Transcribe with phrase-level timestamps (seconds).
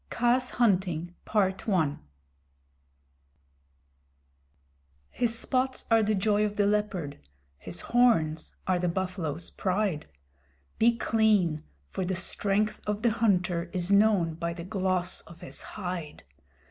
[0.09, 1.13] Kaa's Hunting
[5.11, 7.19] His spots are the joy of the Leopard:
[7.59, 10.07] his horns are the Buffalo's pride.
[10.79, 15.61] Be clean, for the strength of the hunter is known by the gloss of his
[15.61, 16.23] hide.